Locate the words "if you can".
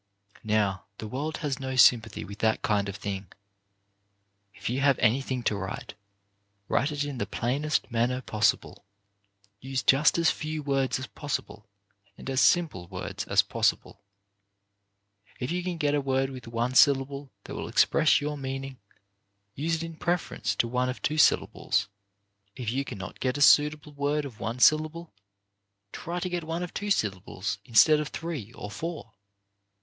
15.39-15.77, 22.55-22.97